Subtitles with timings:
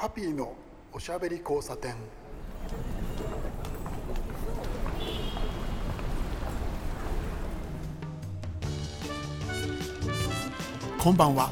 [0.00, 0.54] はぴいの
[0.92, 1.92] おしゃべり交差点。
[10.96, 11.50] こんばんは。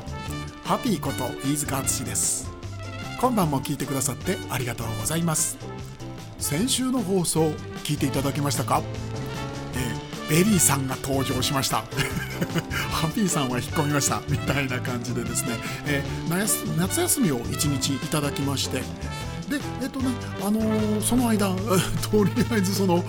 [0.63, 2.49] はぴいこと飯塚敦です。
[3.21, 5.59] 今晩も聞いてくださってありがとうございます。
[6.39, 7.47] 先週の放送
[7.83, 8.81] 聞いていただけましたか、
[10.29, 11.85] ベリーさんが登場しました。
[12.91, 14.23] はぴいさんは引っ込みました。
[14.29, 18.83] みたいな感じでですね、えー、夏休みを1日いただきまして。
[19.49, 20.09] でえっとね
[20.45, 21.55] あのー、その間
[22.11, 23.05] とりあえずその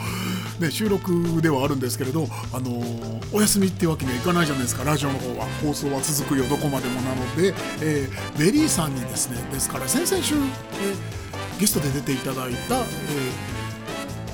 [0.60, 4.84] ね、収録ではあるんですけれど、あのー、お休みっていうわけにはいかないじゃないですか。
[4.84, 10.40] ラジオの方は放送は続くよどこまでもなので、えー、ベリーさんにですねですから先々週、え、
[11.60, 12.84] ゲストで出ていただいた、え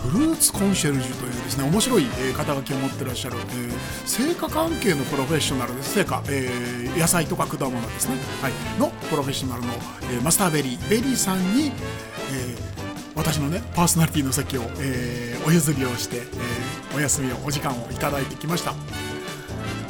[0.03, 3.71] フルーツコンシェルジュというですね面白い、え肩書きを持ってらっしゃる、えー、
[4.05, 5.93] 成果関係のプロフェッショナルです。
[5.93, 9.73] 成果、えー、野菜とか果物ですね、はい、のプロフェッショナルの、
[10.11, 12.73] えー、マスターベリーベリーさんに、えー
[13.15, 18.73] 私のねパーソナリティの席を、えー、お譲りをして、えー、お休みをお時間をいただいてきました。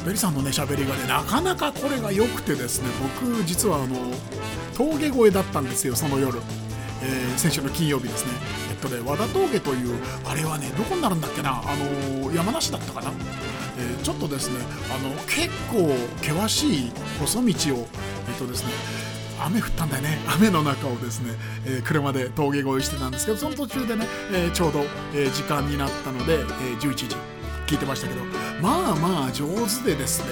[0.04, 2.88] ベリさんのね喋りがねなかなかこれが良くてですね
[3.22, 3.96] 僕実はあの
[4.76, 6.38] 峠越えだったんですよその夜、
[7.02, 8.32] えー、先週の金曜日ですね。
[8.84, 13.12] えっとね和田峠というあれはねどこになるんだっけなあの山梨だったかな
[13.76, 15.90] えー、ちょっとですねあの結構
[16.24, 17.88] 険しい細道を
[18.28, 18.70] えっとですね
[19.40, 21.32] 雨降ったんだよね雨の中をですね、
[21.66, 26.44] えー、車で峠越えしてたんですけどその途中でね、え、ちょうど、え、時間になったので、え、
[26.78, 27.16] 11時
[27.66, 28.20] 聞いてましたけど
[28.62, 30.30] まあまあ上手でですね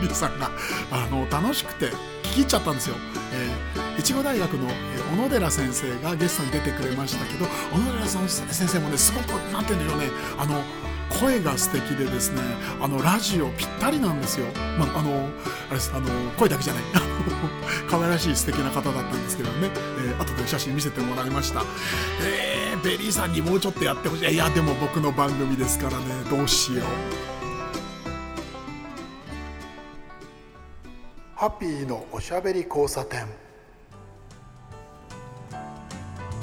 [0.00, 0.50] ベ リさんが
[0.90, 1.90] あの楽しくて
[2.22, 2.96] 聞き入っちゃったんですよ。
[3.34, 10.06] えー、いちご大学の、え、小野寺先生がゲストに出てくれましたけど小野寺先生もねすごくなんていうんでしょうね。
[10.38, 10.62] あの
[11.20, 12.40] 声が素敵でですね
[12.80, 14.46] あのラジオぴったりなんですよ、
[14.78, 15.28] まあ、あの
[15.70, 16.82] あれあの声だけじゃない。
[17.88, 21.62] 可愛らしい素敵な方だったんですけどね、えー、後で写真見せてもらいました、
[22.24, 24.32] えー、ベリーさんにもうちょっとやってほしい。
[24.32, 26.04] いやでも僕の番組ですからね。
[26.30, 26.86] どうしよう。
[31.36, 33.26] はぴいのおしゃべり交差点。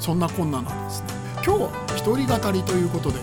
[0.00, 1.08] そんなこんなんですね。
[1.44, 3.18] 今日は一人語りということで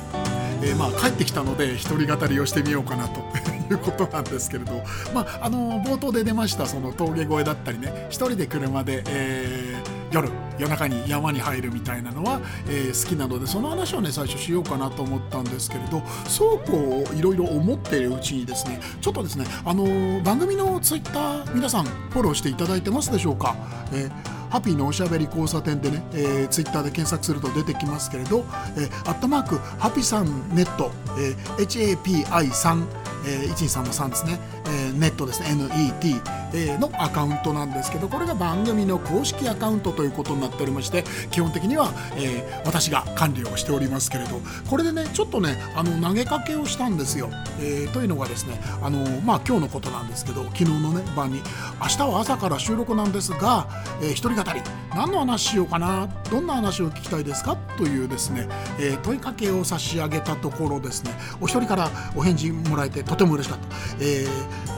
[0.62, 3.22] えー、まあ、帰ってきたので一人語りをしてみようかなと
[3.72, 4.82] いうことなんですけれど、
[5.14, 23.56] まあ、あの冒頭で出ましたその峠越えだったりね一人で車で、えー、夜夜中に山に入るみたいなのは、えー、好きなのでその話をね最初しようかなと思ったんですけれどそうこういろいろ思っているうちにですねちょっとですねあの番組のツイッター皆さんフォローしていただいてますでしょうか、
[23.92, 28.46] えーハピーのおしゃべり交差点でね、えー、ツイッターで検索すると出てきますけれど、
[28.78, 36.22] えー、アットマークハピさんネット、えー、HAPI3 えー、123の3ですね、えー、ネットですね NET、
[36.54, 47.30] えー、のアカウントなんですけどこれが番組の公式アカウントということになっておりまして基本的には、えー、私が管理をしておりますけれどこれでねちょっとねあの投げかけをしたんですよ、
[47.60, 51.42] えー、というのがですねあのまあ今日のことなんですけど昨日のね晩に
[51.82, 53.68] 明日は朝から収録なんですが、
[54.02, 54.62] えー、一人語り
[54.96, 57.56] 何の話しようかなどんな話を聞きたいですか？
[57.78, 58.48] というですね、
[58.80, 63.68] えー、問いかけを差し上げたところですねお一人からお返事もらえてとても嬉しかった、
[64.00, 64.28] えー、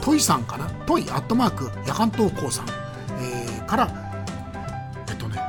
[0.02, 0.68] トイさんかな？
[0.86, 2.66] トイアットマーク夜間投稿さん、
[3.22, 3.90] えー、から
[5.10, 5.40] えっとね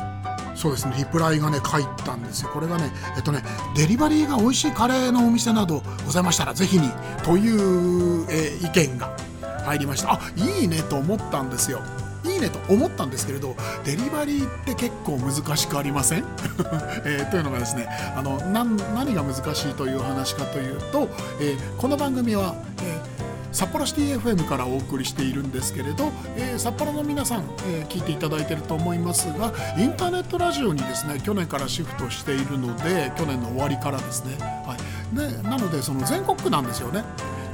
[0.55, 2.51] そうですねリプライがね書いたんですよ。
[2.53, 3.43] これがねえっとね
[3.77, 6.91] デリバリーが美味しいカレーのお店などございましたらぜひに
[7.25, 9.17] という、えー、意見が
[9.65, 10.15] 入りました。
[10.15, 11.81] あいいねと思ったんですよ。
[12.23, 16.25] いいねと思ったんですけれどデリバリーって結構難しくありません、
[17.07, 18.77] えー、というのがですねあの何
[19.15, 21.09] が難しいという話かというと、
[21.41, 23.10] えー、この番組は、えー
[23.53, 34.77] 札幌シティ FM からお送りしているんですけれど、えー、札幌の皆さん、えー、聞いていただいていると思いますがインターネットラジオにですね去年からシフトしているので去年の終わりからですね、は
[35.13, 37.05] い、でなのでその全国区なんですよね。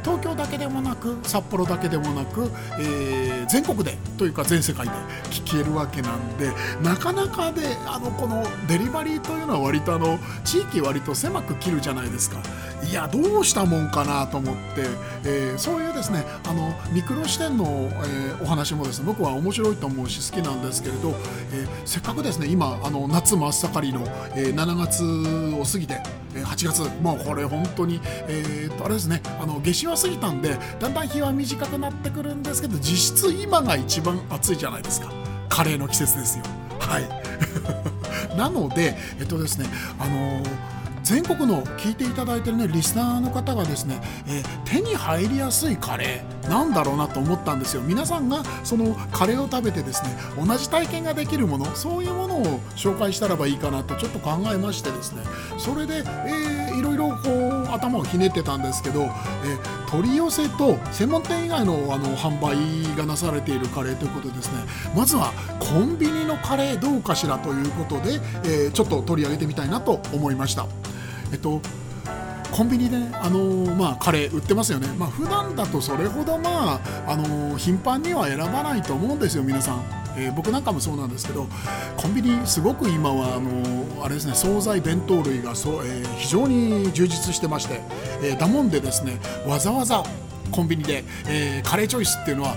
[0.06, 2.48] 東京だけでもなく札幌だけでもなく、
[2.78, 4.92] えー、全国でというか全世界で
[5.30, 12.40] 聞けるわけなんでなかなかであのこのデリバリーというのは割とあの地域割と狭く切るじゃないですか。
[12.84, 14.60] いやどうしたもんかなと思って、
[15.24, 21.10] えー、そういうですねあのミクロ視点の、えー、お話もですね僕は面白いと思うし好きなんですけれど、
[21.52, 24.00] えー、せっかくですね今あの夏真っ盛りの、
[24.34, 25.02] えー、7月
[25.60, 26.00] を過ぎて
[26.34, 35.10] 8月もうこれ本当に、えー、とあれですねあの夏至は過ぎたんでだんだん日は短くなってくるんですけど実質今が一番暑いじゃないですか。
[35.48, 36.44] カレーの季節ですよ。
[36.78, 37.08] はい。
[38.36, 39.66] なのでえっとですね
[39.98, 40.42] あの
[41.06, 55.22] 全国の聞いていただいてるねリスナーの方がですね、えー、手に入りやすいカレーなんだろうなと思ったんですよ皆さんがそのカレーを食べてですね同じ体験ができるものそういうものを紹介したらばいいかなとちょっと考えましてですね
[55.58, 64.58] それで、えー、いろいろこう頭をひねってたんですけど、えー、取り寄せと専門店以外のあの販売がなされているカレーということですね
[64.96, 70.66] まずはコンビニのカレーどうかしらということで、えー、ちょっと取り上げてみたいなと思いました。
[71.32, 71.60] えっと
[72.52, 80.06] コンビニで、ね、あのー、まあ、カレー売ってますよね、まあ普段だとそれほど、まああのー、頻繁には選ばないと思うんですよ、皆さん。
[80.16, 81.46] えー、僕なんかもそうなんですけど
[81.96, 87.82] コンビニすごく今はあのあれですね惣菜弁当類がそう、えー、非常に充実してまして、
[88.22, 90.02] えー、だもんでですねわざわざ
[90.50, 92.56] コンビニで、えー、カレーチョイスっていうのは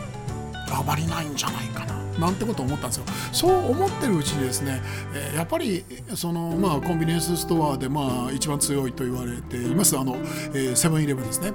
[0.71, 3.05] あまりないんじゃないかななんてことを思ったんですよ。
[3.31, 4.81] そう思ってるうちにですね、
[5.13, 5.83] えー、やっぱり
[6.15, 10.17] その、まあ、コンビニエンスストアで、まあ、一番強いと言われていますあの、
[10.53, 11.51] えセブンイレブンですね、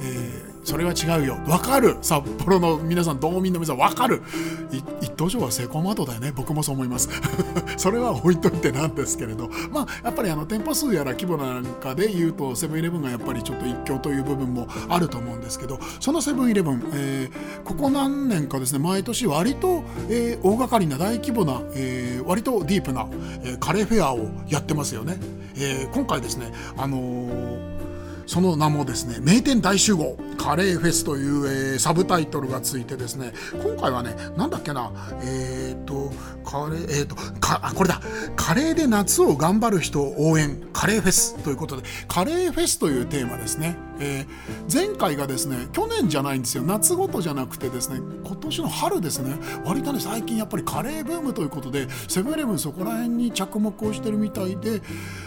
[0.00, 1.38] えーそれは違うよ。
[1.46, 1.96] わかる。
[2.02, 4.22] 札幌の皆さん道民の皆さんわかる。
[5.00, 6.32] 一等賞はセコマドだよね。
[6.34, 7.08] 僕もそう思います。
[7.76, 9.50] それは置いといてなんですけれど。
[9.70, 23.06] まあやっぱりあの店舗数やら規模なんかで言うとセブンイレブンがやっぱりちょっと一強という部分もあると思うんですけどそのセブンイレブン、えー、ここ何年かですね毎年割と、えー、大掛かりな大規模な、えー、割とディープな、
[23.44, 25.18] えー、カレーフェアをやってますよね、
[25.56, 27.69] えー、今回ですねあのー
[28.30, 34.92] その名もですね名店大集合カレーフェスという、えー、サブタイトルがついてですね今回はねなんだっけな
[35.24, 36.12] えっ、と
[36.44, 38.00] カレーえっ、とかあこれだ
[38.36, 49.34] カレーで夏を頑張る人を応援カレーフェスということでカレーフェスというテーマですね、えー、前回がですね去年じゃないんですよ夏ごとじゃなくてですね今年の春ですね
[49.64, 54.80] 割とね最近やっぱりカレーブームということでセブンイレブンそこら辺に着目をしてるみたいで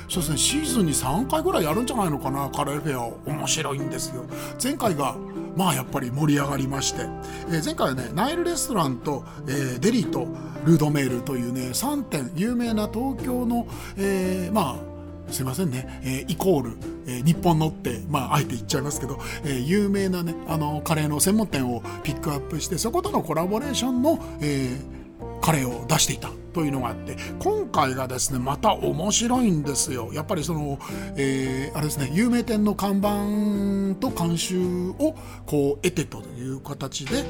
[0.08, 4.26] そうですねシーズンに3回ぐらいやるんじゃないのかなカレーフェアェア面白いんですよ。
[4.62, 5.16] 前回が
[5.56, 7.02] まあやっぱり盛り上がりまして、
[7.48, 10.28] えー、前回はねナイルレストランと、えー、デリーと
[10.66, 13.68] ルードメールというね3点有名な東京の、
[13.98, 14.94] えー、まあ
[15.32, 26.30] すいませんね、えー、イコール、えー、日本のって、まあ、あえて言っちゃいますけど、えー、有名なね、あの、カレーの専門店をピックアップして、そことのコラボレーションの、えー、カレーを出していた。
[26.54, 30.12] というのがあって今回がですねまた面白いんですよ。
[30.14, 30.80] やっぱりその、
[31.18, 35.16] えー、あれですね有名店の看板と監修を
[35.46, 37.24] こう得てという形で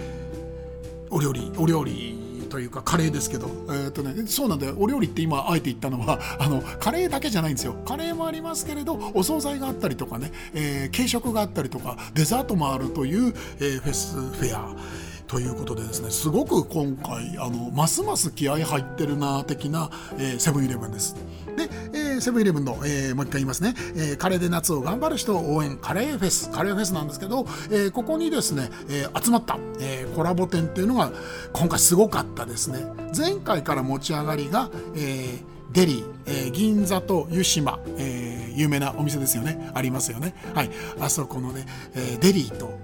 [1.10, 2.24] お料理お料理
[2.54, 4.76] というかカレーですけど、えーとね、そうなんだよ。
[4.78, 7.74] お料理って今あえて言ったのは あのカレーだけじゃないんですよ。
[7.84, 14.76] カレーもありますけれどお惣菜があったりとかね、えー、軽食があったりとかデザートもあるという、えー、フェスフェア。
[15.34, 19.90] ということでですねすごく今回あのますます気合入ってるな的な、
[20.20, 21.16] えセブンイレブンです。
[21.58, 21.70] で、
[22.16, 26.52] えセブンイレブンの、えー、もう一回言いますね、えー、カレーで夏を頑張る人を応援カレーフェス。
[26.52, 31.12] カレーフェスなんですけど、えー、ここにですね、え集まった、えコラボ店っていうのが
[31.52, 32.86] 今回すごかったですね。
[33.18, 35.40] 前回から持ち上がりが、え
[35.74, 39.72] デリー、えー、銀座と湯島、えー、有名なお店ですよね。
[39.74, 40.36] ありますよね。
[40.54, 40.70] はい。
[41.00, 41.66] あそこのね、
[41.96, 42.78] えー、デリーと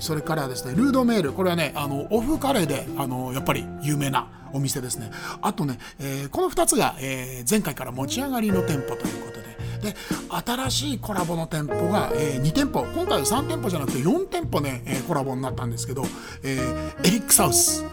[0.00, 1.32] それからですねルードメール。
[1.32, 5.10] これはねあのオフカレーであのやっぱり有名なお店ですね。
[5.42, 9.48] あとね、えー、この2つが、えー、前回から持ち上がりの店舗ということで。
[9.78, 9.94] で
[10.28, 12.84] 新しいコラボの店舗が、えー、2店舗。
[12.94, 16.02] 今回は3店舗じゃなくて4店舗ね、え、コラボになったんですけど、
[16.42, 16.58] え、
[17.04, 17.84] エリックサウス。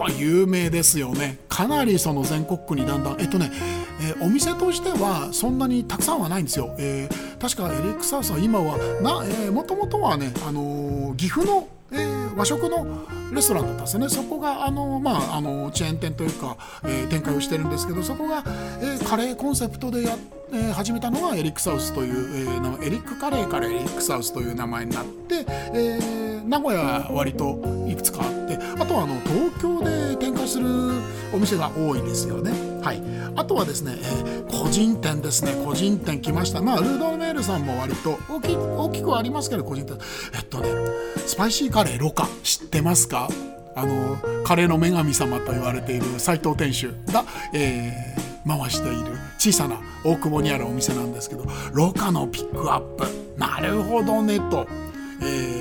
[0.00, 3.50] これ有名ですよねかなりその全国区にだんだんえっとね
[4.02, 6.74] えー、お店としてはそんなにたくさんはないんですよ。
[6.78, 14.08] えー、確かエリックサウスは今はな、え、もともとはね、あのー、岐阜の、えー、和食のレストランだったんですね。
[14.08, 18.42] そこがあのまああのチェーン店というか、えー、展開をしてるんですけど、そこが、
[18.80, 20.16] えー、カレーコンセプトでや、
[20.50, 28.39] えー、始めたのがエリックサウスという、えー、エリックカレーからエリックサウスという名前になって、えー、名古屋は割といくつかあって、
[28.78, 30.66] あとはあの東京で展開する
[31.32, 32.52] お店が多いですよね。
[32.82, 33.02] はい、
[33.36, 35.52] あとはですね、えー、個人店ですね。
[35.64, 36.60] 個人店来ました。
[36.60, 39.98] まあルードメールさんも割と大き大きくはありますけど個人店。
[40.34, 40.68] えっとね
[41.26, 43.28] スパイシーカレーロカ知ってますか？
[43.76, 47.24] あのカレーの女神様と言われている斉藤店主が、
[47.54, 53.06] えー、回している小さな大久保にあるお店なんですけどロカのピックアップ。
[53.38, 54.66] なるほどねと、
[55.22, 55.59] えー、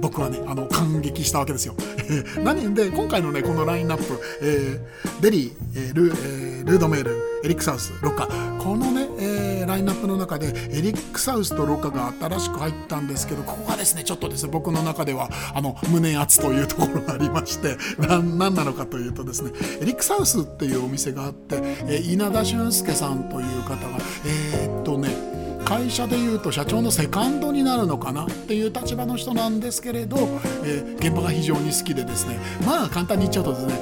[0.00, 1.74] 僕はねあの感激したわけですよ。
[2.42, 8.26] 何で今回のねこのラインナップ、えー、デリー、えー、ル,、えー、ルードメールエリックサウスロカ
[8.62, 25.39] このね、えー、ラインナップの中でエリックサウスとロカが新しく入ったんですけどここがですねちょっとですね僕の中ではあの胸熱というところがありまして 何なのかというとですねエリックサウスっていうお店があって、えー、稲田俊介さんという方がえー、っとね
[25.70, 30.16] 会社でいうと社長のセカンドになるのかなっていう立場の人なんですけれど、
[30.64, 32.40] えー、現場が非常に好きでですね。
[32.66, 33.74] まあ簡単に言っちゃうとですね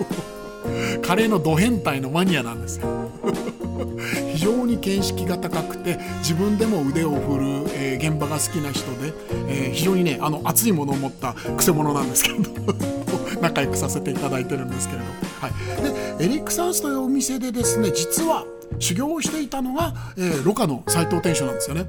[1.04, 3.10] カレーのド変態のマニアなんですよ。
[4.32, 7.44] 非常に見識が高くて自分でも腕を振る、
[7.74, 9.12] えー、現場が好きな人で、
[9.48, 12.38] えー、非常にねあの熱いものを持ったくせ者なんですけど
[13.42, 15.04] 仲良くさせていただいてるんですけれど、
[15.38, 18.46] はい、でエリック・サウスというお店でですね実は
[18.78, 21.86] 修行をしていたのが、えー、ロカの斎藤店主なんですよね。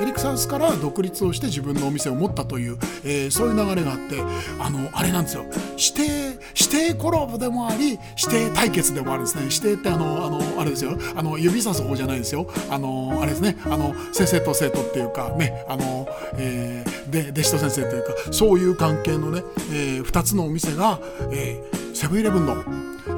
[0.00, 4.22] エリク・サウスから独立をして自分のお店を持ったという、えー、そういう流れがあって
[4.60, 5.44] あのあれなんですよ。
[5.76, 9.44] 指定指定コラボでもあり指定対決でもあるんですね。
[9.44, 10.96] 指定ってあのあのあれですよ。
[11.16, 12.48] あの指さす方じゃないですよ。
[12.70, 13.56] あのあれですね。
[13.64, 19.42] あの先生と生徒っていうかねあの、えー、で弟子と先生というかそういう関係のね、
[19.72, 21.00] えー、2つのお店が、
[21.32, 22.64] えー、セブンイレブンの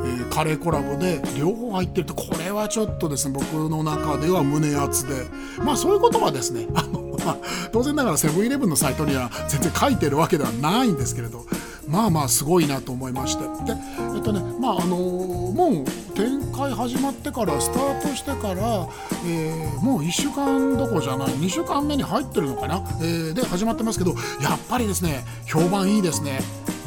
[0.04, 5.26] え、カレーコラボで両方入ってるとこれはちょっとですね僕の中では胸熱で。
[5.58, 7.36] まあそういうことはですねあの、ま、
[7.72, 11.44] 当然ながらセブンイレブンのサイトには全然書いてるわけではないんですけれど
[11.86, 13.42] まあまあすごいなと思いまして。
[13.64, 13.78] で
[14.16, 18.88] えっとねまああのもう展開始まってからスタートしてから、
[19.26, 26.40] えー、もう1週間どころじゃない2週間目に入ってるのかな、えー、で始まってますけどやっぱりですね評判いいですね。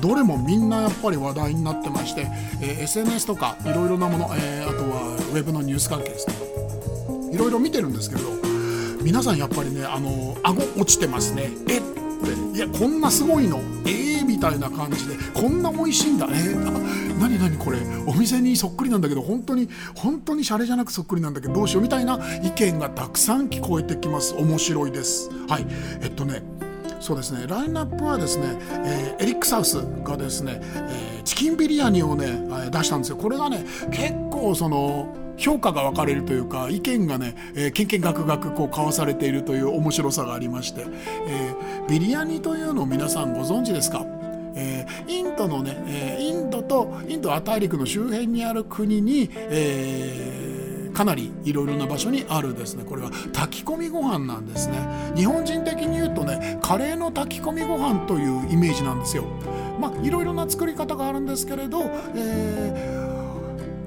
[0.04, 2.28] どれもみんなやっぱり話題になってまして、
[2.60, 6.36] えー、SNS とかいろいろなもの、えー、あとはウェブのニュース関係ですね。
[7.32, 8.30] いろいろ見てるんですけれど
[9.02, 11.50] 皆さんやっぱりねあの顎落ちてますね。
[11.70, 11.82] え
[12.54, 13.60] いやこんなすごいの？
[13.86, 16.28] えー、みたいな感じでこんな美味しいんだ。
[16.30, 17.80] えー、何何これ？
[18.06, 24.36] お店にそっくりなんだけど本当に本当にシャレじゃなくそっくりなんだけどどうしようみたいな意見がたくさん聞こえてきます。
[24.36, 25.30] 面白いです。
[25.48, 25.66] はい。
[26.02, 26.44] えっとね
[27.04, 27.46] そうですね。
[27.48, 32.28] ラインナップはですね、えー、エリック・サウスがですね、えー、チキンビリヤニをね
[32.66, 33.18] え出したんですよ。
[33.18, 40.86] これがね結構その評価が分かれるというか意見がね、えー、けんけんがくがくこう交わされているという面白さがありまして、
[41.28, 44.06] えー、ビリヤニというのを皆さんご存知ですか？
[44.56, 50.43] えー、インドのね、えー、インドとインド亜大陸の周辺にある国に、えー
[50.94, 52.84] かなりいろいろな場所にあるですね。
[52.84, 54.78] これは炊き込みご飯なんですね。
[55.16, 59.26] 日本人的に言うとねカレーの炊き込みご飯というイメージなんですよ。
[59.80, 61.82] まあいろいろな作り方があるんですけれど、
[62.16, 63.04] えー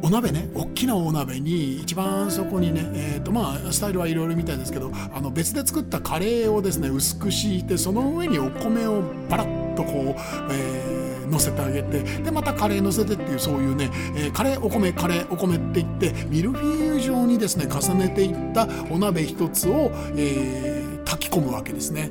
[0.02, 10.95] お鍋ね大きなお鍋に一番そこにね、えーとまあ、スタイルはいろいろみたいですけどあの別で作ったカレーをですね薄く敷いてその上にお米をバラッとこう、えー
[11.30, 22.10] 乗せてあげてでまたカレー乗せてっていうそういうね、えー、カレーお米カレーお米っていってミルフィーユ状にですね重ねていったお鍋一つを、えー、炊き込むわけですね。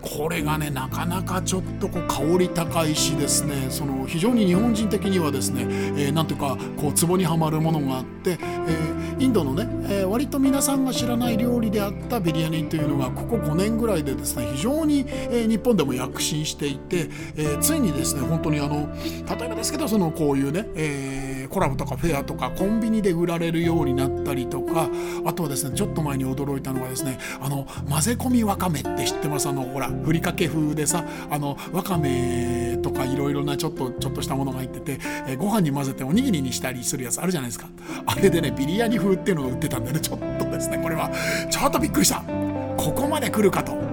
[0.00, 3.66] これがねなかなかちょっとこう香り高いしですね。
[3.70, 24.88] その非常に日本人的にはですね、えー、なんていうかこうツボにはまるものがあって、えー、インドのね、えー、割と皆さんが知らない料理であったビリヤニというのがここ5年ぐらいでですね非常に、えー、日本でも躍進していて、えー、ついにですね本当にあの例えばですけどそのこういうね、えー、コラボとかフェアとかコンビニで売られるようになったりとか
[25.24, 29.48] あとはですねちょっと前に驚いたのがですねあの混ぜ込みわかめって知ってます？
[29.48, 37.68] あのほらふりかけ風でさあのわかめとかいろいろなちょっとちょっとしたものが入ってて、え、ご飯に混ぜておにぎりにしたりするやつあるじゃないですか。
[38.06, 41.10] あれでねビリヤニ風っていうのを売ってたんでねちょっとですねこれは。
[41.50, 42.22] ちょっとびっくりした。
[42.76, 43.87] ここまで来るかと。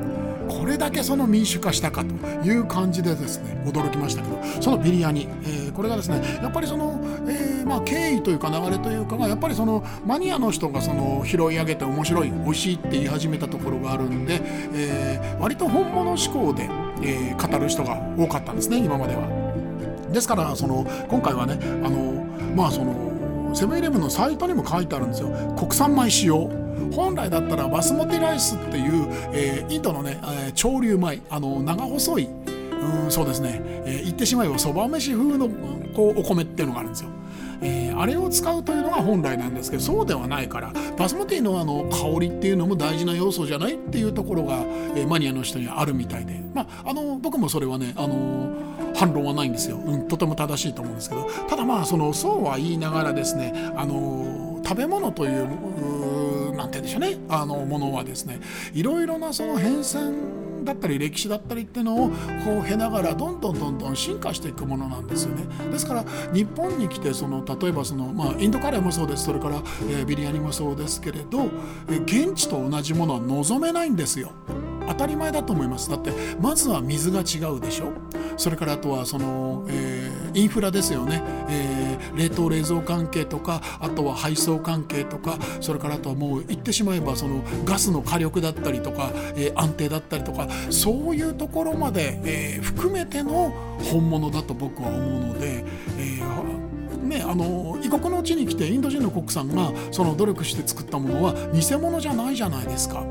[0.48, 2.14] これだけその民主化したかと
[2.48, 14.42] いう感じでですね驚きましたけどそのビリヤニ、えー、これがですねやっぱりその、えー、まあ、経緯というか流れというかがやっぱりそのマニアの人がその拾い上げて面白い美味しいって言い始めたところがあるんで、
[14.74, 16.70] えー、割と本物志向で、
[17.02, 19.28] え語る人が多かったんですね今までは。
[20.12, 22.25] ですからその今回はねあの
[22.56, 26.50] まあそのセブンイレブンのサイトにも書いてあるんですよ国産米使用
[26.94, 32.29] 本来だったらバスモティライスっていう、えー、インドのね、えー、潮流米あの長細い
[32.86, 35.50] うんそうですね、えー、言ってしまえばそば飯風の
[35.94, 37.10] こうお米っていうのがあるんですよ。
[37.62, 44.58] えー、あれを使うというのが本来なんですけどそうではないからバスモティのあの香りっていうのも大事な要素じゃないっていうところが、
[44.96, 48.53] えー、マニアの人にはあるみたいで、まあ、あの僕もそれはね、あの
[48.94, 51.27] 反論はないんですよ、うん、とても正しいと思うんですけど。
[51.48, 55.48] ただまあそのそうは言いながらですね、あの食べ物という
[56.55, 57.25] なんて言うんでしょうね。
[57.29, 58.39] あのものはですね
[58.74, 65.43] いろいろなその変遷だったり歴史だったりっていうのをこう経ながらどんどんどんどん進化していくものなんですよね。
[65.71, 69.25] ですから日本に来てその例えばその、まあ、インドカレーもそうです。
[69.25, 71.50] それから、えー、ビリヤニもそうですけれど、
[71.88, 74.31] えー、現地と同じものは望めないんですよ。
[74.88, 75.89] 当たり前だと思います。
[75.89, 77.91] だってまずは水が違うでしょ。
[78.38, 93.50] それからあとはその、えーインフラですよね、えー、冷凍冷蔵関係とかあとは配送関係とかそれからあとはもう言ってしまえばそのガスの火力だったりとか、えー、安定だったりとかそういうところまで、えー、含めての
[93.92, 95.01] 本物だと僕は思う
[95.34, 95.65] ので、
[95.98, 96.65] えー
[97.06, 103.06] ね、あの異国の地に来てインド人のコックさんがその努力して作ったものは偽物じゃないじゃないですか。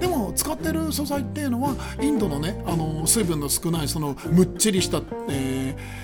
[0.00, 6.03] でも使ってる素材っていうのはインドのねあの水分の少ないそのむっちりした、えー、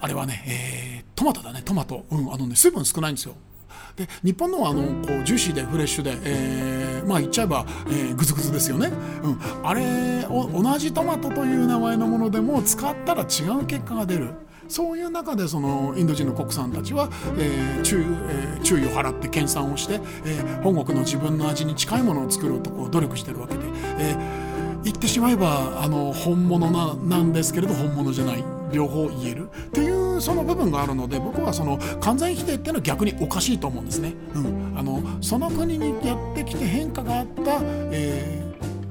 [0.00, 1.62] あれはね、えー、トマトだね。
[1.64, 3.34] トマト、うん、あのね水分少ないんですよ。
[3.96, 14.30] で日本のはあのこうジューシーでフレッシュで、えー、まあ言っちゃえば、えー、グズグズですよね、うん、あれを同じトマトという名前のものでも使ったら違う結果が出る。
[14.68, 19.94] そういう中でそのインド人の国産たちは、えー注えー、注意を払って研鑽をして、
[20.26, 23.60] えー、本国の自分の味に近いものを作ろうとこう努力してるわけで、
[23.98, 28.57] えー、言ってしまえばあの本物ななんですけれど本物じゃない。
[28.72, 34.14] 両方言えるっていうその部分があるので僕はその完全否定っていうのは逆におかしいと思うんですね。
[34.34, 37.60] うん、あのその国にやってきて変化があった、
[37.90, 38.48] えー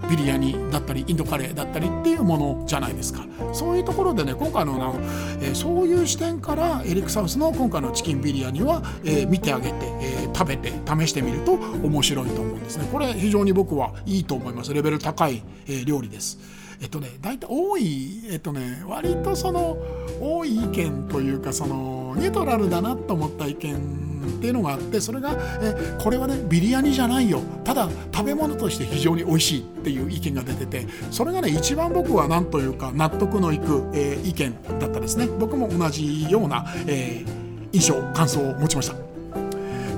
[0.09, 3.25] ビリヤニだったりインドカレーだったりっていうものじゃないですか。
[3.53, 4.95] そういうところでね今回の、
[5.41, 12.87] えー、そういう視点からエリック・サウスの今回のチキンビリヤニは、えー、見てあげて、えー、食べて試してみると面白いと思うんですね。
[12.91, 14.73] これ非常に僕はいいと思います。
[14.73, 16.56] レベル高い、えー、料理です。
[16.81, 19.77] えっとね大体多いえっとね割とその
[20.21, 27.41] 多い意見というかそのニュートラルだなと思った意見っていうのがあってそれがえこれはねビリヤニじゃないよ。
[27.63, 35.27] ただ食べ物として非常に美味しいっていう意見が出ててそれがね一番僕は何というか納得のいく、えー、意見だったですね。
[35.39, 38.95] 僕も同じような、えー、印象感想を持ちました。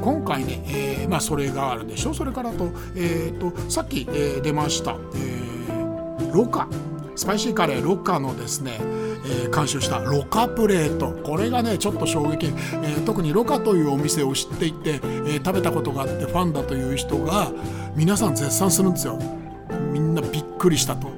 [0.02, 2.14] 今回ね、えーまあ、それがあるでしょ。
[2.14, 5.39] それからと,、えーと、さっき、えー、出ました、え、
[6.34, 6.68] ロカ
[7.20, 11.12] スパイシーカレーロカのですね、えー、監修したロカプレート。
[11.12, 17.52] これがねちょっと衝撃、えー、特にロカというお店を知っていて、えー、食べたことがあってファンだという人が
[17.94, 19.20] 皆さん絶賛するんですよ。
[19.92, 21.10] みんなびっくりしたと。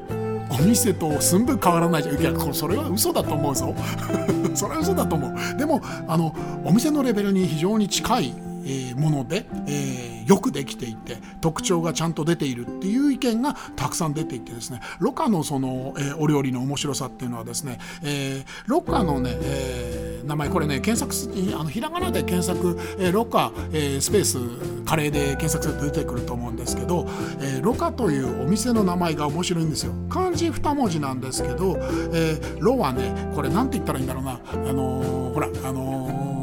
[0.49, 2.03] お店と寸分変わらない。
[2.03, 3.75] じゃんいやそれは嘘だと思うぞ。
[4.55, 5.57] それは嘘だと思う。
[5.57, 6.33] でもあの
[6.65, 8.33] お店のレベルに非常に近い
[8.65, 14.81] えもので、えー、よくできていて特徴がちゃんと出ているっていう意見がたくさん出ていてですね。
[14.99, 21.11] ロカのその、えー、お料理の面白さっていうのはですね、えー、ロカのね、えー、名前これね検索
[21.59, 24.37] あのひらがなで検索、えー、ロカ、えー、スペース
[24.85, 27.07] カレーで検索すると出てくると思うんですけど、
[27.39, 29.93] えー、ロカというお店の名前が面白いんですよ。
[30.09, 31.77] 漢字2文字なんですけど、
[32.13, 34.39] えー、ロはねこれなんて言ったらいいんだろうな。
[34.51, 36.40] あのー、ほらあのー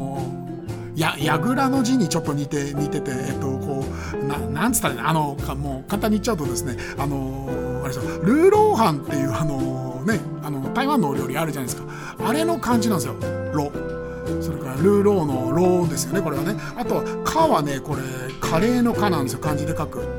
[0.99, 3.85] や櫓の字にちょっと似て似てて、えっと、こ
[4.21, 7.49] うななんつったらねあのもう簡単に言っちゃうとですねあの
[7.83, 8.19] あれですよ。
[8.23, 11.87] ルーローハンっていうあのねあの台湾のお料理あるじゃないですか。
[12.25, 13.15] あれの感じなんですよ。
[13.53, 13.71] ロ
[14.41, 16.55] それからルーローのローですよねこれはね。
[16.77, 18.01] あとは「か」はねこれ
[18.41, 19.39] カレーの「か」なんですよ。
[19.39, 20.18] 漢字で書く。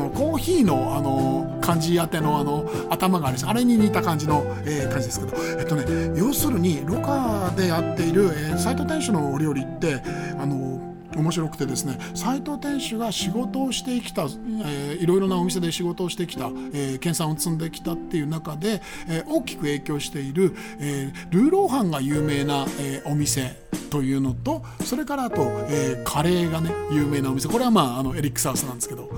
[0.00, 5.84] あのコーヒーのあの漢字当てのあの頭があるしあれに似た感じの、えー、感じですけど、えっとね、
[6.16, 10.02] 要するにロカでやっている、えー、斉藤店主のお料理って
[10.38, 10.80] あの
[11.16, 23.56] 面白くてですね斉藤店主が仕事をしてきた、えー、いろいろなお店で仕事をしてきた、えー、研鑽を積んできたっていう中で、えー、大きく影響している、えー、ルーローハンが有名な、えー、お店
[23.90, 27.48] というのとそれからあと、えー、カレーがね有名なお店。
[27.48, 29.10] これはまああのエリック・サウスなんですけど。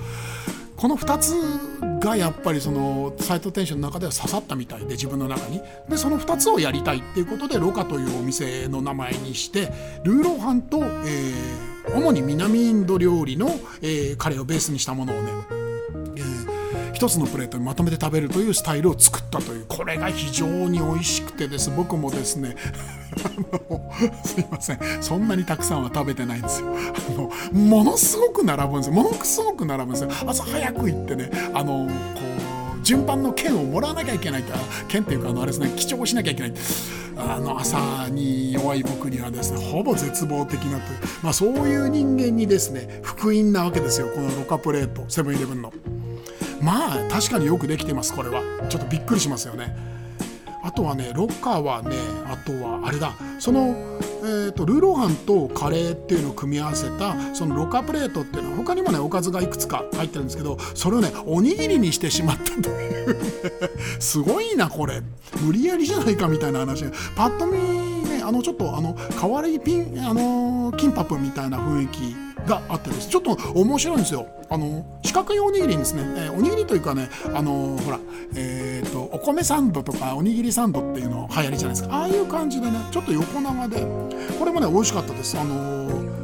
[0.82, 1.34] この2つ
[2.04, 5.60] がやっぱりその斎藤店主の中では刺さったみたいで自分の中に。
[5.88, 13.48] でその2つをやりたいっていうことでロカというお店の名前にしてルーローハンと、えー、主に南インド料理の、
[13.80, 15.30] えー、カレーをベースにしたものをね、
[17.02, 19.64] 一つのプレートにまとめて食べるというスタイルを作ったという。
[19.66, 21.68] これが非常に美味しくてです。
[21.68, 22.54] 僕もですね
[24.24, 24.78] すいません。
[25.00, 26.68] そんなにたくさんは食べてないんですよ。
[26.68, 28.92] あのものすごく並ぶんですよ。
[28.92, 30.10] ものすごく並ぶんですよ。
[30.24, 31.92] 朝早く行ってねあのこ
[32.80, 34.52] う順番の券をもらわなきゃいけないって
[34.86, 36.54] 券っていうかあのあれですね記帳しなきゃいけない。
[37.16, 44.06] あの朝に弱い僕にはですねほぼ絶望的なという、まあ、そういう人間にですね福音なわけですよ。
[44.14, 45.72] このロカプレートセブンイレブンの。
[46.62, 48.42] まあ確かによくできてますこれは。
[48.68, 49.75] ちょっとびっくりしますよね。
[50.64, 51.96] あとはねロッカーはね
[52.27, 53.14] あとはあれだ。
[53.40, 53.75] その、
[54.22, 63.18] えーと、ルーローハンとカレーっていうのを組み合わせたそのロカプレートっていうのは他にもねおかずがいくつか入ってるんですけどそれをねおにぎりにしてしまったという、
[63.98, 65.03] すごいなこれ。
[65.40, 66.85] 無理やりじゃないかみたいな話。
[67.16, 67.59] パッと見
[68.09, 72.31] ねあのちょっとあの代わりピンあのキンパプみたいな雰囲気。
[72.46, 74.26] があってですちょっと面白いんですよ。
[74.48, 77.98] あの四角いおにぎりにですね、えー、おにぎりというかねあのほら
[78.35, 81.96] えっ、ー、とお米サンドとかおにぎりサンドっていうの流行りじゃないですか。
[81.96, 83.87] ああいう感じでねちょっと横長で
[84.38, 85.38] これもね美味しかったです。
[85.38, 86.22] あの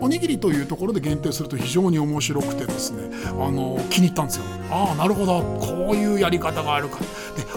[0.00, 4.44] おにぎりというところで限定すると非常に面白くてですねあの気に入ったんですよ。
[4.70, 5.40] ああなるほど。
[5.60, 6.98] こういうやり方があるか。
[6.98, 7.06] で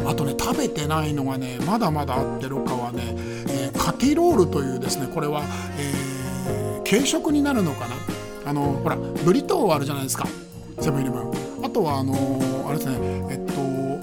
[0.07, 3.01] あとね食べてないのがねまだまだあってるかはね、
[3.49, 5.43] えー、カティロールというですねこれは、
[5.77, 5.93] え、
[6.89, 7.95] 軽食になるのかな？
[8.45, 10.25] あのほらブリトーあるじゃないですか。
[10.79, 11.31] セブンイレブン。
[11.65, 12.13] あとはあの
[12.67, 12.97] あれですね。
[13.29, 13.53] えっと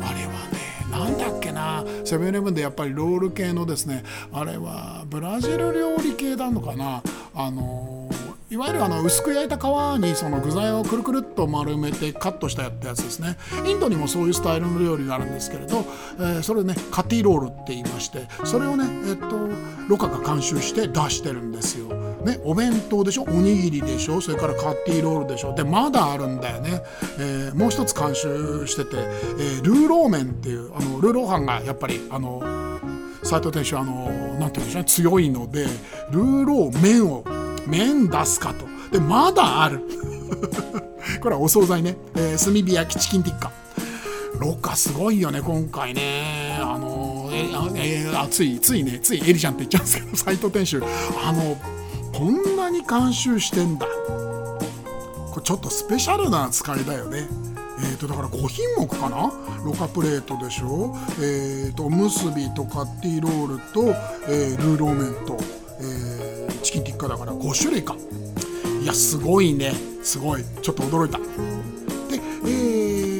[0.05, 1.85] あれはねなんだっけな。
[2.05, 7.03] セブンイレブンでやっぱりロール系のですねあれはブラジル料理系なのかな。
[7.35, 8.11] あの
[8.51, 9.61] いわゆるあの薄く焼いた皮
[10.01, 13.39] にその具材をくるくるっと丸めてカットしたやつですね。
[13.67, 15.79] インドにもそういうスタイルの料理があるんですけれど、
[16.19, 19.49] えー、それねカティロールって言いましてそれをねえっと
[19.89, 21.89] ロカが監修して出してるんですよ。
[22.25, 23.23] ね、お弁当でしょ？
[23.25, 24.21] おにぎりでしょ？
[24.21, 25.55] それからカッティロールでしょ？
[25.55, 26.83] でまだあるんだよね、
[27.19, 32.43] えー、もう一つ監修してて、えー、ルーローメンっていうあのルーローハンがやっぱりあの
[33.23, 34.07] 斉藤店主あの
[34.39, 34.85] なんていうんでしょうね？
[34.85, 35.67] 強いので
[36.11, 37.25] ルーロー麺を
[37.67, 38.67] 麺出すかと。
[38.91, 39.81] でまだある。
[41.21, 43.51] これはお惣菜ね、えー、炭火焼きチキンティッカ。
[44.39, 46.59] ロカすごいよね今回ね。
[46.61, 50.83] あのええー、あついついねついエリちゃんって言っちゃうんですけど斉藤店主。
[51.25, 51.57] あの
[52.17, 53.87] こんなに監修してんだ。
[53.87, 54.61] こ
[55.37, 57.27] れちょっとスペシャルな扱いだよね。
[57.81, 59.33] えーと、だから5品目かな？
[59.65, 63.89] ロカプレートでしょ、えーと、おむすびとカッティロールと、
[64.29, 65.37] えー、ルーローメンと、
[65.81, 67.97] えー、チキンティッカだから5種類か。
[68.81, 69.73] いやすごいね。
[70.05, 70.45] すごい。
[70.63, 71.19] ちょっと驚いた。
[71.19, 71.25] で、
[72.47, 72.49] え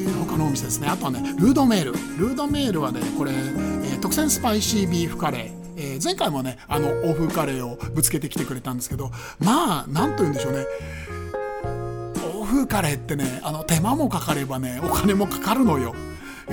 [0.07, 0.87] ー、他のお店ですね。
[0.87, 1.91] あとはねルードメール。
[2.17, 5.64] ルードメールはねこれ、えー、特選スパイシービーフカレー。
[5.97, 10.65] ー、前回もねあの欧風カレーをぶつけてきてくれたんですけどまあ何と言うんでしょうね
[12.39, 15.93] 欧風カレーってねあの手間もかかればねお金もかかるのよ。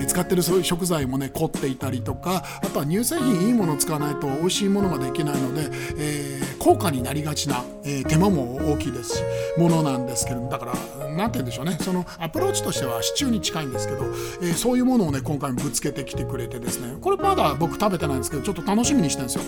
[0.06, 9.22] 使ってるそういう食材もね凝っていたりとかあとは乳製品いいものを使わないと美味しいものができないので、えー、高価になりがちな、えー、手間も大きいですし
[9.58, 10.72] ものなんですけどだから
[11.16, 11.76] 何て言うんでしょうね。
[11.80, 14.04] そのアプローチとしてはシチューに近いんですけど、
[14.42, 16.96] えー、そういうものをね今回ぶつけてきてくれてですね。
[17.00, 19.44] これまだ僕食べてないんですけどちょっと楽しみにしてるんですよ。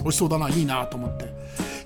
[0.00, 1.24] 美味しそうだないいなと思って。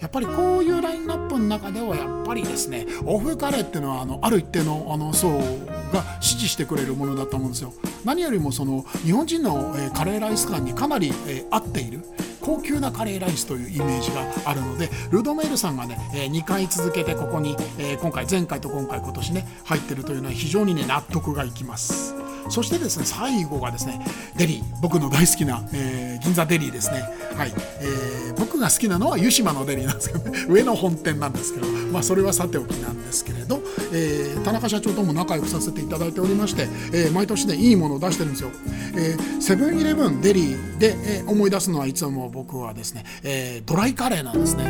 [0.00, 7.72] やっぱりこういうラインナップの中ではやっぱりですね欧風カレーっていうのはあのある一定のあの層が支持してくれるものだと思うんですよ。
[8.04, 12.00] 何よりもその日本人の、え、カレーライス感にかなり、え、合っている。
[12.42, 22.21] 高級なカレーライスというイメージがあるのでルドメールさんがね、え2回続けてここに、え今回前回と今回今年ね入ってるというのは非常にね納得がいきます。
[22.48, 24.04] そしてですね最後がですね
[24.36, 27.02] デリー僕の大好きな、えー、銀座デリーですね。
[27.36, 31.82] はい、えー、僕が好きなのは湯島のデリーなんですけど、ね、 上の本店なんですけど。
[31.92, 33.60] まあそれはさておきなんですけれど、
[33.92, 38.50] えー、田中社長とも仲良くさせていただいておりまして、えー、毎年ねいいものを出してるんですよ、
[38.96, 44.64] えー、セブンイレブンデリーで、えー、思い出すのはいつも僕はですね、えー、ドライカレーなんですね。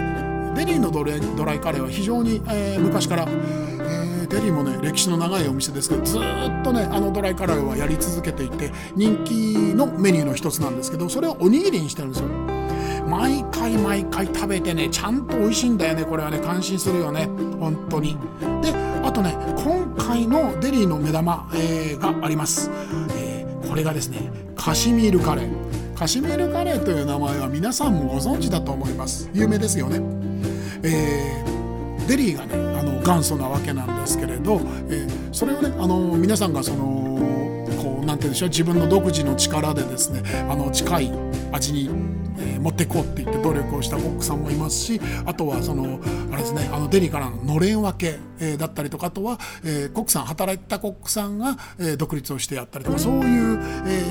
[0.57, 1.03] デリーのド
[1.45, 3.29] ライカレーは非常に、えー、昔から、
[4.33, 6.21] デリーもね歴史の長いお店ですけどずっ
[6.65, 12.29] とねあのドライカレーはやり続けていて人気のメニューの一つなんですけどそれをおにぎりにしてるんですよ。
[13.07, 17.27] 毎回毎回食べてねちゃんと美味しいんだよねこれはね感心するよね。
[17.61, 18.17] 本当に。
[18.63, 18.73] で
[19.05, 22.71] あとね今回のデリーの目玉、えー、があります、
[23.15, 25.95] えー、これがですねカシミールカレー。
[25.95, 29.29] カシミールカレーという名前は皆さんもご存知だと思います。
[29.35, 30.01] 有名ですよね。
[30.83, 32.72] えー、デリーがね
[33.03, 37.19] 元祖なわけなんですけれど、えー、それをねあの皆さんがその
[37.83, 41.13] こうなんて言うんでしょう自分の独自の力でですねあの近い
[41.53, 41.91] 味に
[42.39, 46.01] えー、持っていこうって言って努力をしたコックさんもいますしあとはその
[46.33, 54.03] あれですねあのデリからののれん分け、えー、だったりとかあとは、えー、コックさん働いたコックさんが、えー、独立をしてやったりとかそういう、え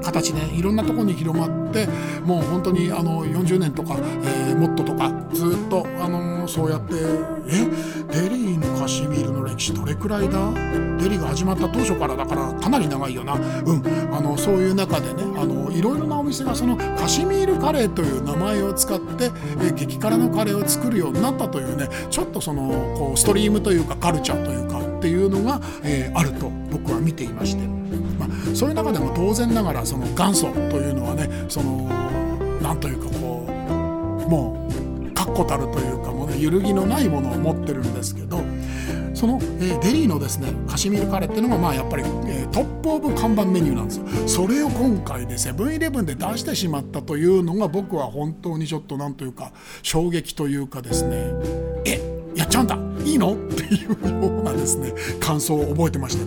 [0.00, 1.86] ー、形ねいろんなところに広まって
[2.24, 6.94] もう本当にあの40年とか、えー、もっととかずっとあのそうやって
[7.48, 7.66] え
[8.22, 10.52] デリーのカシミールの歴史どれくらいだ？
[10.98, 13.34] デリーが始まった当初からだからかなり長いよな。
[13.34, 13.82] うん。
[14.14, 19.30] あのそういう中でねあのいろいろなお店がそのカシミールカレーという名前を使って、
[19.60, 27.66] え激辛のカレーを作るようになったというねちょっとそのこうストリームというかカルチャーというかっていうのが、えー、あると僕は見ていまして、
[28.18, 31.88] まあ、そういう中でも当然ながらその元祖というのはねその
[32.62, 33.46] なんというかこ
[34.26, 38.40] うもう確固たるというかも揺るぎのないものを持ってるんですけど
[39.14, 44.06] その、え、デリーのですねカシミールカレーっていうのがまあやっぱり、え、トップオブ看板メニューなんですよ。
[44.26, 51.32] それを今回でセブンイレブンで出してしまったというのが僕は本当にちょっとなんというか衝撃というかですね
[51.84, 52.00] え
[52.34, 53.34] やっちゃうんだいいの？
[53.34, 56.24] っていうようなですね感想を覚えてまして。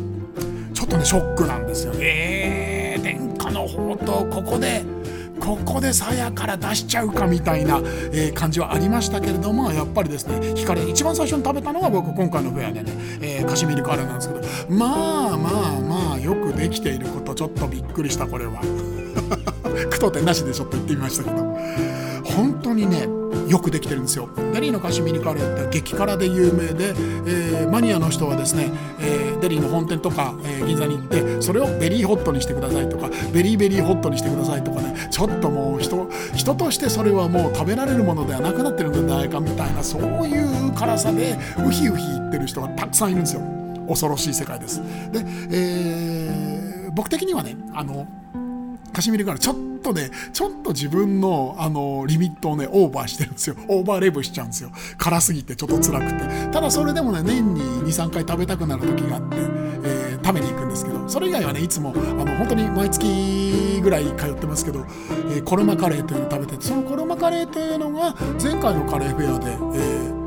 [0.73, 4.85] ちょっとねショックなんですよえー、殿下の宝刀ここで
[5.47, 7.77] ここで鞘から出しちゃうかみたいな、
[8.11, 14.41] えー、感じはありましたけれどもやっぱりですね光一番最初に食べたのが僕今回のフェアでね、えー、カシミールカレーなんですけど。
[14.69, 18.61] まあまあまあよくできていることちょっとびっくりしたこれは。
[19.89, 21.57] 句読点なしでちょっと言ってみましたけど。
[22.35, 23.07] 本当にね
[23.47, 24.29] よくできてるんですよ。
[24.53, 26.93] デリーのカシミールカレーって激辛で有名で、
[27.25, 43.41] えー、マニアの人はですね、えー、デリーの本店とか、えー、銀座に行ってそれをベリーホットにしてくださいとかベリーベリーホットにしてくださいとかねちょっともう人人としてそれはもう食べられるものではなくなってるんじゃないかみたいなそういう辛さでウヒウヒ言ってる人がたくさんいるんですよ。
[43.87, 44.81] 恐ろしい世界です。
[45.11, 48.05] で、えー、僕的にはねあの
[48.93, 53.55] カシミールからちょっとね、ちょっと自分の、あの、リミットをね、オーバーしてるんですよ。
[53.67, 54.71] オーバーレブしちゃうんですよ。
[54.97, 56.51] 辛すぎてちょっと辛くて。
[56.51, 59.37] ただそれでもね、年に2、3回食べたくなる時があって、
[59.83, 64.85] えー、食べに行くんですけど、それ以外はね、いつも、あの、本当に毎月ぐらい通ってますけど、
[65.31, 70.26] えー、コロマカレーというのを食べてて、そのコロマカレーというのが、前回のカレーフェアで、えー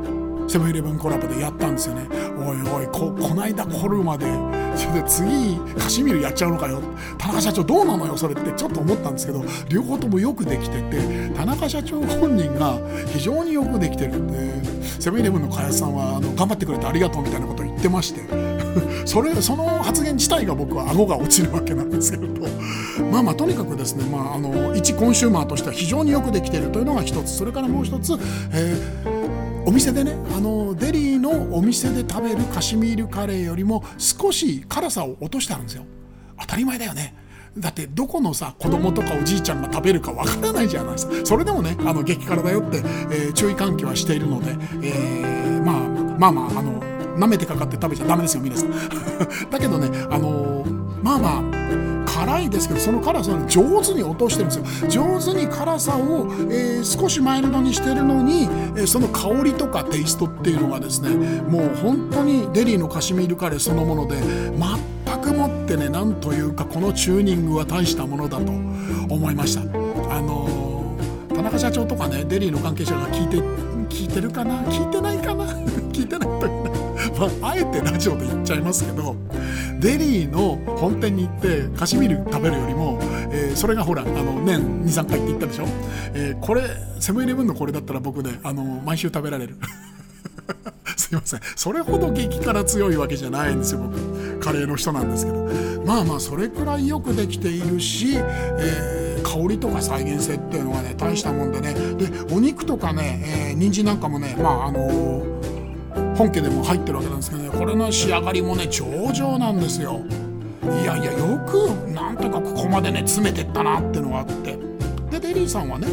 [0.51, 2.09] セブンイレブンコラボでやったんですよね。
[2.37, 4.25] おいおいここないだ来るまで
[4.75, 6.81] それで次カシミールやっちゃうのかよ。
[7.17, 8.17] 田中社長どうなのよ？
[8.17, 14.61] それってちょっと思ったんですけど両方ともよくできてて田中社長本人が非常によくできてるんで
[14.99, 18.21] セブンイレブンの開発さんはあの頑張ってくれてありがとうみたいなことを言ってまして
[19.05, 22.41] それその発言自体が僕は顎が落ちるわけなんですけれど
[23.09, 27.37] まあまあとにかくですね、まあ、あの一コンシューマーとしては非常によくできているというのが一つ。
[27.37, 28.13] それからもう一つ、
[28.51, 29.20] えー
[29.71, 35.85] お店でねあのデリーのお店で食べるカシミールカレーよりも少し辛さを落としてあるんですよ。
[36.41, 37.15] 当たり前だよね。
[37.57, 41.25] だってどこのさ子供とかおじいちゃんが食べるかわからないじゃないですか。
[41.25, 45.79] それでもねあの激辛だよって、えー、注意喚起はしているので、えー、まあ
[46.19, 46.81] まあまああの
[47.17, 48.71] 舐めてかかって食べちゃダメですよ皆さん。
[49.49, 50.65] だけどねあの
[51.01, 51.90] まあまあ
[52.21, 55.07] 辛いですけどその辛さを上手に落としてるんですよ。
[55.19, 69.61] 上手に辛さを、えー、少しマイルドにしてるのに、えー、その香りとかテイストっていうのがですねもう本当にデリーのカシミールカレーそのもので全くもってねなんというかこのチューニングは大したものだと思いました。
[69.61, 73.37] あのー、田中社長とかねデリーの関係者が聞いて
[73.89, 74.61] 聞いてるかな？
[74.65, 75.45] 聞いてないかな？
[75.91, 76.51] 聞いてないとい
[77.17, 79.15] まあ、あえてラジオで言っちゃいますけど
[79.81, 82.99] デリーの本店に行ってカシミール食べるよりも、
[83.31, 85.65] えー、それがほらあの年23回って言ったでしょ、
[86.13, 86.61] えー、これ
[86.99, 89.57] セブンイレブンのこれだったら僕ねあの毎週食べられる。
[90.95, 91.39] すいません。
[91.55, 94.39] それほど激辛強いわけじゃないんですよ僕。
[94.39, 95.49] カレーの人なんですけど。
[95.83, 101.73] まあまあそれくらいよくできているし、えー、香りとか再現性っていうのがね大したもんでね。
[101.73, 105.40] でお肉とかね、えー、人参なんかもねまああのー
[106.21, 110.01] 本家でも入ってるわけなんですけどねこれの仕上がりもね上々なんですよ。
[110.83, 114.55] いやいやよくなんとかここまでね詰めてったなってのがあって。
[115.09, 115.87] でデリーさんはね、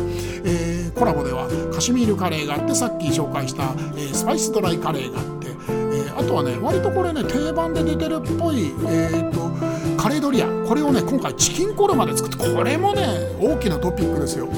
[0.44, 9.48] えー、コラボではカシミールカレーがあってさっき紹介した、えー、スパイスドライカレーがあって、えー、あとはね割とこれね定番で出てるっぽいえー、っと
[10.00, 10.46] カレードリア。
[10.68, 13.02] これをね今回チキンコルマで作ってこれもね
[13.40, 14.48] 大きなトピックですよ。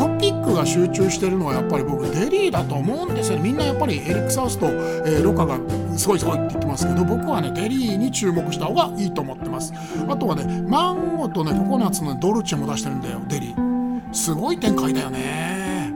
[0.00, 3.42] トピックが集中してるのはやっぱり僕デリーだと思うんですよね。
[3.42, 5.58] みんなやっぱりエリック・サウスと、えー、ロカが
[5.98, 9.74] すごいすごいって言ってますけど僕はねデリーに注目した方がいいと思ってます。
[10.08, 14.14] あとはねマンゴーとねココナッツのドルチェも出してるんだよデリー。
[14.14, 15.92] すごい展開だよね。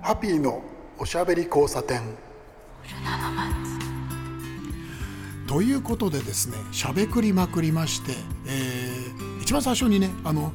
[0.00, 0.62] ハピーの
[0.96, 2.02] おしゃべり交差点。
[5.48, 8.12] ということでですねしゃべくりまくりまして、
[8.46, 10.52] えー、一番最初にねあの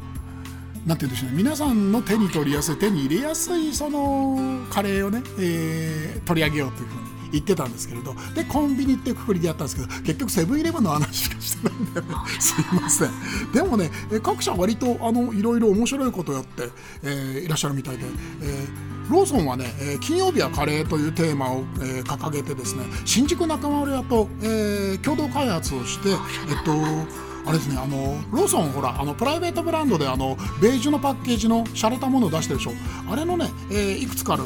[0.87, 1.37] なんて言うんでしょうね。
[1.37, 8.15] 皆さんの手に取りやすい手に入れやすいそのカレーをね、えー、取り上げようというふうに言ってたんですけれど。
[8.33, 13.11] でコンビニってくくりでやったんですけど結局セブンイレブンの話しかしてないんすいません。
[13.53, 13.91] でもね
[14.23, 16.69] 各社割とあのいろいろ面白いことをやって、
[17.03, 18.05] えー、いらっしゃるみたいで、
[18.41, 32.73] えー、ローソンはね、え金曜日はカレーというテーマを、えー、掲げてですね新宿中丸屋と、えー、共同開発をしてえっとあれですねあのローソンほらあのプライベートブランドであのベージュのパッケージの洒落たものを出してるでしょ。
[33.11, 34.43] あれのね、えー、いくつかある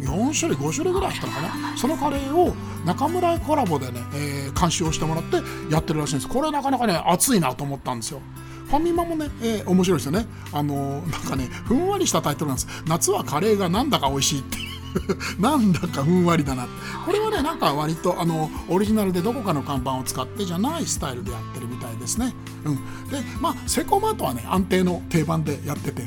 [0.00, 1.76] 4種類5種類ぐらいあったのかな。
[1.76, 2.54] そのカレーを
[2.86, 5.38] 中村コラボでね、えー、監修をしてもらって
[5.72, 6.28] やってるらしいんです。
[6.28, 8.20] これなかなかね熱いなと思ったんですよ。
[8.68, 10.26] ファミマもね、えー、面白いですよね。
[10.52, 12.68] あのー、なんかねふんわりしたタイトルなんです。
[12.86, 14.69] 夏はカレーがなんだか美味しいって。
[15.38, 16.66] なんだかふんわりだな。
[17.04, 22.76] これはねなんか割とあのオリジナルでどこかの看板を使ってじゃないスタイルでやってるみたいですね、うん、
[23.08, 26.04] でまあセコマートはね安定の定番でやってて。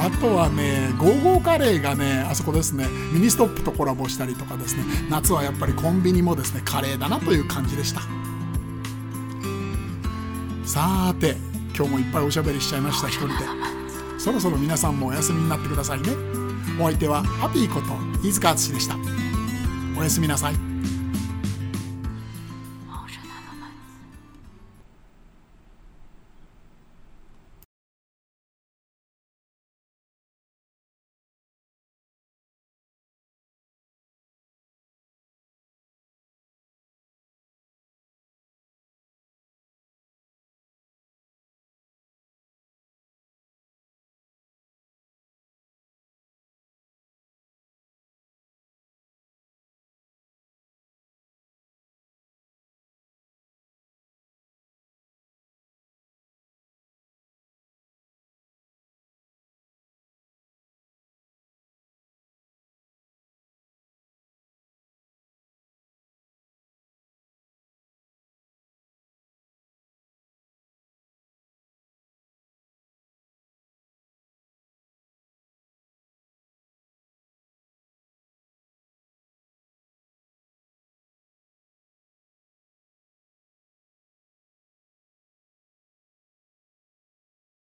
[0.00, 2.86] あとはねゴーゴーカレーがねあそこですね。
[3.12, 4.84] ミニストップとコラボしたりとかですね。
[5.10, 8.00] 夏はやっぱりコンビニもですねカレーだなという感じでした。
[10.64, 11.36] さーて
[11.76, 13.34] 今日もいっぱいおしゃべりしちゃいました一人で。
[14.18, 16.27] そろそろ皆さんもお休みになってくださいね
[16.80, 17.88] お相手ははぴいこと
[18.26, 18.96] 飯塚敦でした。
[19.98, 20.54] おやすみなさい。